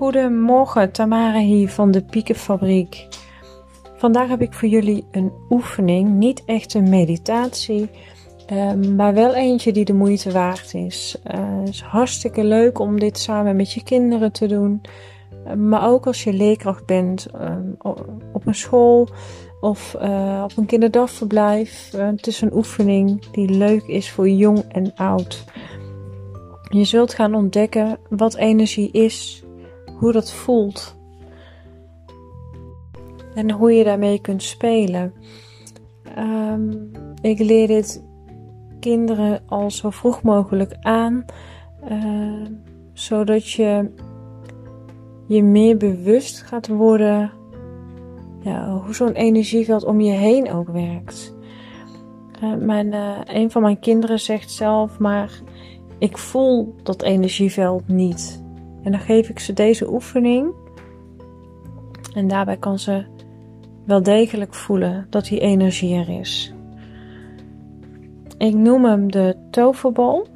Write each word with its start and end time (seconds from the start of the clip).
Goedemorgen, 0.00 0.92
Tamara 0.92 1.38
hier 1.38 1.68
van 1.68 1.90
de 1.90 2.02
Piekenfabriek. 2.02 3.08
Vandaag 3.96 4.28
heb 4.28 4.42
ik 4.42 4.52
voor 4.52 4.68
jullie 4.68 5.04
een 5.10 5.32
oefening, 5.50 6.08
niet 6.10 6.44
echt 6.44 6.74
een 6.74 6.88
meditatie, 6.88 7.90
ehm, 8.46 8.94
maar 8.94 9.14
wel 9.14 9.34
eentje 9.34 9.72
die 9.72 9.84
de 9.84 9.92
moeite 9.92 10.32
waard 10.32 10.74
is. 10.74 11.16
Het 11.22 11.68
is 11.68 11.80
hartstikke 11.80 12.44
leuk 12.44 12.78
om 12.78 12.98
dit 12.98 13.18
samen 13.18 13.56
met 13.56 13.72
je 13.72 13.82
kinderen 13.82 14.32
te 14.32 14.46
doen, 14.46 14.80
uh, 15.46 15.52
maar 15.52 15.88
ook 15.88 16.06
als 16.06 16.24
je 16.24 16.32
leerkracht 16.32 16.86
bent 16.86 17.26
um, 17.34 17.76
op 18.32 18.46
een 18.46 18.54
school 18.54 19.08
of 19.60 19.96
uh, 20.02 20.40
op 20.44 20.56
een 20.56 20.66
kinderdagverblijf. 20.66 21.90
het 21.96 22.26
is 22.26 22.40
een 22.40 22.54
oefening 22.54 23.30
die 23.30 23.48
leuk 23.48 23.82
is 23.82 24.10
voor 24.10 24.28
jong 24.28 24.64
en 24.68 24.94
oud. 24.94 25.44
Je 26.68 26.84
zult 26.84 27.14
gaan 27.14 27.34
ontdekken 27.34 27.98
wat 28.08 28.36
energie 28.36 28.90
is, 28.90 29.44
hoe 30.00 30.12
dat 30.12 30.32
voelt 30.32 30.96
en 33.34 33.50
hoe 33.50 33.72
je 33.72 33.84
daarmee 33.84 34.20
kunt 34.20 34.42
spelen. 34.42 35.12
Um, 36.18 36.90
ik 37.20 37.38
leer 37.38 37.66
dit 37.66 38.04
kinderen 38.80 39.42
al 39.46 39.70
zo 39.70 39.90
vroeg 39.90 40.22
mogelijk 40.22 40.76
aan, 40.80 41.24
uh, 41.90 42.46
zodat 42.92 43.50
je 43.50 43.90
je 45.26 45.42
meer 45.42 45.76
bewust 45.76 46.42
gaat 46.42 46.68
worden 46.68 47.30
ja, 48.40 48.80
hoe 48.84 48.94
zo'n 48.94 49.12
energieveld 49.12 49.84
om 49.84 50.00
je 50.00 50.12
heen 50.12 50.52
ook 50.52 50.68
werkt. 50.68 51.34
Uh, 52.42 52.54
mijn, 52.54 52.86
uh, 52.86 53.18
een 53.24 53.50
van 53.50 53.62
mijn 53.62 53.78
kinderen 53.78 54.20
zegt 54.20 54.50
zelf, 54.50 54.98
maar 54.98 55.40
ik 55.98 56.18
voel 56.18 56.74
dat 56.82 57.02
energieveld 57.02 57.88
niet. 57.88 58.39
En 58.82 58.90
dan 58.90 59.00
geef 59.00 59.28
ik 59.28 59.38
ze 59.38 59.52
deze 59.52 59.92
oefening. 59.92 60.54
En 62.14 62.28
daarbij 62.28 62.56
kan 62.56 62.78
ze 62.78 63.04
wel 63.86 64.02
degelijk 64.02 64.54
voelen 64.54 65.06
dat 65.10 65.24
die 65.24 65.40
energie 65.40 65.94
er 65.94 66.08
is. 66.08 66.54
Ik 68.38 68.54
noem 68.54 68.84
hem 68.84 69.10
de 69.10 69.36
toverbal, 69.50 70.26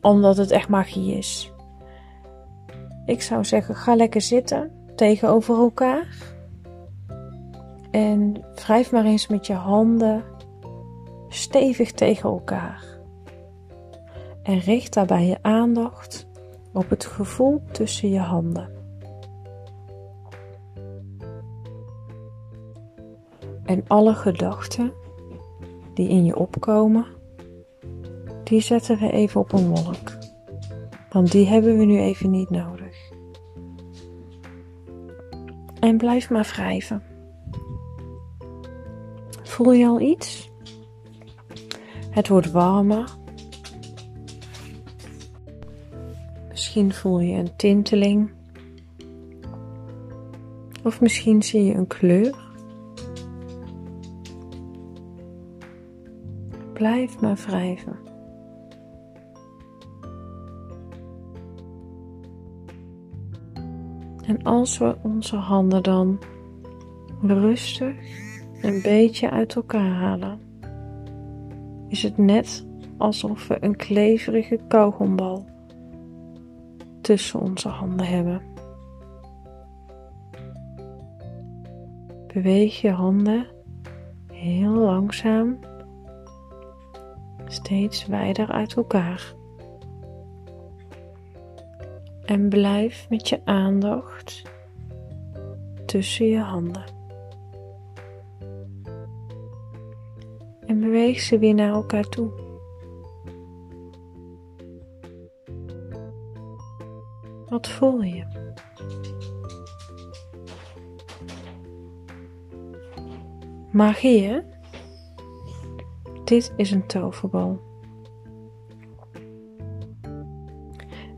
omdat 0.00 0.36
het 0.36 0.50
echt 0.50 0.68
magie 0.68 1.16
is. 1.16 1.52
Ik 3.06 3.22
zou 3.22 3.44
zeggen, 3.44 3.74
ga 3.74 3.94
lekker 3.94 4.20
zitten 4.20 4.70
tegenover 4.96 5.56
elkaar. 5.56 6.16
En 7.90 8.44
wrijf 8.54 8.92
maar 8.92 9.04
eens 9.04 9.26
met 9.26 9.46
je 9.46 9.52
handen 9.52 10.22
stevig 11.28 11.92
tegen 11.92 12.30
elkaar. 12.30 12.84
En 14.42 14.58
richt 14.58 14.94
daarbij 14.94 15.26
je 15.26 15.38
aandacht 15.42 16.29
op 16.72 16.90
het 16.90 17.06
gevoel 17.06 17.62
tussen 17.72 18.10
je 18.10 18.18
handen. 18.18 18.78
En 23.64 23.84
alle 23.86 24.14
gedachten 24.14 24.92
die 25.94 26.08
in 26.08 26.24
je 26.24 26.36
opkomen, 26.36 27.06
die 28.44 28.60
zetten 28.60 28.98
we 28.98 29.10
even 29.10 29.40
op 29.40 29.52
een 29.52 29.68
wolk. 29.68 30.18
Want 31.10 31.32
die 31.32 31.46
hebben 31.46 31.78
we 31.78 31.84
nu 31.84 31.98
even 31.98 32.30
niet 32.30 32.50
nodig. 32.50 33.10
En 35.80 35.96
blijf 35.96 36.30
maar 36.30 36.50
wrijven. 36.54 37.02
Voel 39.42 39.72
je 39.72 39.86
al 39.86 40.00
iets? 40.00 40.50
Het 42.10 42.28
wordt 42.28 42.50
warmer 42.50 43.16
Misschien 46.70 46.94
voel 46.94 47.20
je 47.20 47.36
een 47.36 47.56
tinteling. 47.56 48.30
Of 50.84 51.00
misschien 51.00 51.42
zie 51.42 51.64
je 51.64 51.74
een 51.74 51.86
kleur. 51.86 52.34
Blijf 56.72 57.20
maar 57.20 57.36
wrijven. 57.46 57.96
En 64.26 64.42
als 64.42 64.78
we 64.78 64.96
onze 65.02 65.36
handen 65.36 65.82
dan 65.82 66.18
rustig 67.22 67.96
een 68.62 68.82
beetje 68.82 69.30
uit 69.30 69.54
elkaar 69.54 69.92
halen, 69.92 70.40
is 71.88 72.02
het 72.02 72.18
net 72.18 72.66
alsof 72.98 73.48
we 73.48 73.56
een 73.60 73.76
kleverige 73.76 74.58
kauwgombal 74.68 75.50
tussen 77.10 77.40
onze 77.40 77.68
handen 77.68 78.06
hebben. 78.06 78.42
Beweeg 82.26 82.80
je 82.80 82.90
handen 82.90 83.46
heel 84.32 84.72
langzaam 84.72 85.58
steeds 87.46 88.06
wijder 88.06 88.52
uit 88.52 88.74
elkaar. 88.74 89.34
En 92.24 92.48
blijf 92.48 93.06
met 93.08 93.28
je 93.28 93.40
aandacht 93.44 94.42
tussen 95.86 96.26
je 96.26 96.40
handen. 96.40 96.84
En 100.66 100.80
beweeg 100.80 101.20
ze 101.20 101.38
weer 101.38 101.54
naar 101.54 101.72
elkaar 101.72 102.08
toe. 102.08 102.49
Wat 107.50 107.68
voel 107.68 108.02
je? 108.02 108.24
Magie, 113.72 114.22
hè? 114.22 114.40
Dit 116.24 116.52
is 116.56 116.70
een 116.70 116.86
toverbal. 116.86 117.60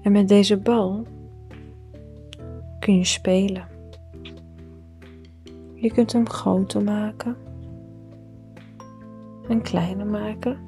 En 0.03 0.13
met 0.13 0.29
deze 0.29 0.57
bal 0.57 1.07
kun 2.79 2.97
je 2.97 3.05
spelen. 3.05 3.69
Je 5.75 5.93
kunt 5.93 6.13
hem 6.13 6.29
groter 6.29 6.83
maken 6.83 7.37
en 9.49 9.63
kleiner 9.63 10.07
maken. 10.07 10.59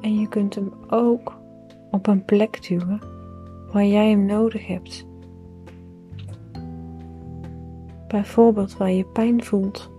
En 0.00 0.18
je 0.18 0.28
kunt 0.28 0.54
hem 0.54 0.72
ook 0.88 1.42
op 1.94 2.06
een 2.06 2.24
plek 2.24 2.68
duwen 2.68 3.00
waar 3.72 3.84
jij 3.84 4.10
hem 4.10 4.26
nodig 4.26 4.66
hebt. 4.66 5.06
Bijvoorbeeld 8.08 8.76
waar 8.76 8.90
je 8.90 9.04
pijn 9.04 9.44
voelt. 9.44 9.90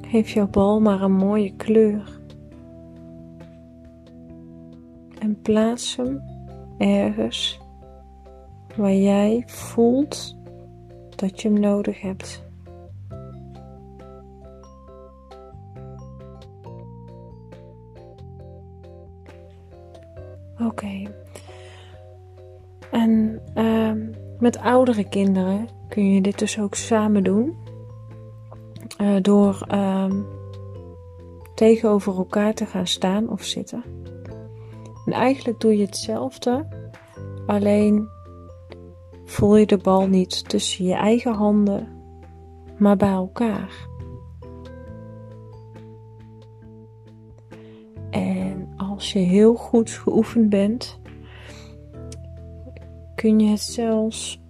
Geef 0.00 0.30
jouw 0.30 0.48
bal 0.48 0.80
maar 0.80 1.02
een 1.02 1.12
mooie 1.12 1.56
kleur. 1.56 2.20
En 5.18 5.40
plaats 5.42 5.96
hem 5.96 6.22
ergens 6.78 7.60
waar 8.76 8.94
jij 8.94 9.42
voelt 9.46 10.36
dat 11.16 11.42
je 11.42 11.48
hem 11.48 11.60
nodig 11.60 12.00
hebt. 12.00 12.51
Oké. 20.66 21.02
En 22.90 23.42
uh, 23.54 23.92
met 24.38 24.58
oudere 24.58 25.08
kinderen 25.08 25.68
kun 25.88 26.12
je 26.12 26.20
dit 26.20 26.38
dus 26.38 26.60
ook 26.60 26.74
samen 26.74 27.24
doen. 27.24 27.56
Uh, 29.00 29.16
door 29.20 29.66
uh, 29.70 30.12
tegenover 31.54 32.16
elkaar 32.16 32.54
te 32.54 32.66
gaan 32.66 32.86
staan 32.86 33.30
of 33.30 33.44
zitten. 33.44 33.84
En 35.06 35.12
eigenlijk 35.12 35.60
doe 35.60 35.76
je 35.76 35.84
hetzelfde, 35.84 36.66
alleen 37.46 38.08
voel 39.24 39.56
je 39.56 39.66
de 39.66 39.76
bal 39.76 40.06
niet 40.06 40.48
tussen 40.48 40.84
je 40.84 40.94
eigen 40.94 41.32
handen, 41.32 41.88
maar 42.78 42.96
bij 42.96 43.12
elkaar. 43.12 43.88
Als 49.02 49.12
je 49.12 49.18
heel 49.18 49.54
goed 49.54 49.90
geoefend 49.90 50.48
bent, 50.48 51.00
kun 53.14 53.40
je 53.40 53.50
het 53.50 53.60
zelfs 53.60 54.42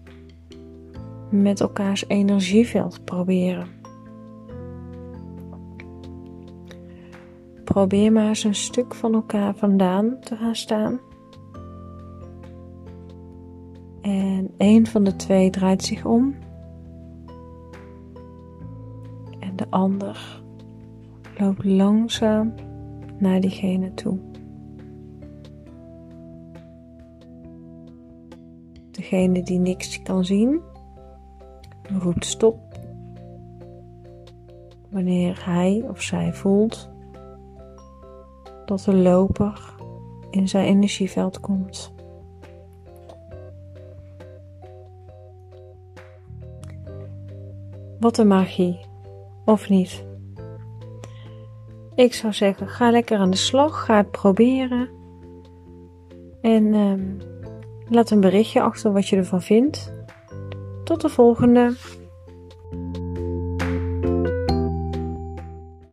met 1.31 1.60
elkaars 1.60 2.04
energieveld 2.08 3.04
proberen. 3.04 3.66
Probeer 7.64 8.12
maar 8.12 8.28
eens 8.28 8.44
een 8.44 8.54
stuk 8.54 8.94
van 8.94 9.14
elkaar 9.14 9.54
vandaan 9.54 10.16
te 10.20 10.37
gaan 10.37 10.56
staan. 10.56 11.00
En 14.00 14.50
een 14.56 14.87
van 14.87 15.04
de 15.04 15.16
twee 15.16 15.50
draait 15.50 15.82
zich 15.82 16.04
om. 16.04 16.34
En 19.38 19.56
de 19.56 19.66
ander 19.70 20.43
loopt 21.38 21.64
langzaam 21.64 22.54
naar 23.19 23.40
diegene 23.40 23.94
toe. 23.94 24.19
Degene 29.02 29.43
die 29.43 29.58
niks 29.58 30.02
kan 30.02 30.25
zien, 30.25 30.60
roept 31.99 32.25
stop 32.25 32.58
wanneer 34.90 35.44
hij 35.44 35.84
of 35.88 36.02
zij 36.02 36.32
voelt 36.32 36.90
dat 38.64 38.81
de 38.81 38.94
loper 38.94 39.75
in 40.31 40.49
zijn 40.49 40.66
energieveld 40.66 41.40
komt. 41.40 41.93
Wat 48.00 48.19
een 48.19 48.26
magie, 48.26 48.81
of 49.44 49.69
niet? 49.69 50.04
Ik 51.94 52.14
zou 52.14 52.32
zeggen, 52.32 52.69
ga 52.69 52.90
lekker 52.90 53.19
aan 53.19 53.31
de 53.31 53.37
slag, 53.37 53.84
ga 53.84 53.96
het 53.96 54.10
proberen. 54.10 54.88
En 56.40 56.75
ehm, 56.75 57.31
laat 57.94 58.11
een 58.11 58.21
berichtje 58.21 58.62
achter 58.62 58.93
wat 58.93 59.09
je 59.09 59.17
ervan 59.17 59.43
vindt. 59.43 59.93
Tot 60.85 61.00
de 61.00 61.09
volgende. 61.09 61.75